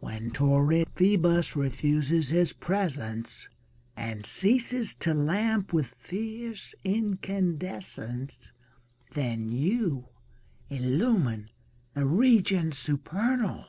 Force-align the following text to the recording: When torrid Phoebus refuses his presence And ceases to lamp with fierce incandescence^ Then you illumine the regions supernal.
When 0.00 0.32
torrid 0.32 0.88
Phoebus 0.96 1.54
refuses 1.54 2.30
his 2.30 2.52
presence 2.52 3.48
And 3.96 4.26
ceases 4.26 4.96
to 4.96 5.14
lamp 5.14 5.72
with 5.72 5.94
fierce 5.96 6.74
incandescence^ 6.84 8.50
Then 9.12 9.52
you 9.52 10.08
illumine 10.68 11.50
the 11.94 12.04
regions 12.04 12.76
supernal. 12.76 13.64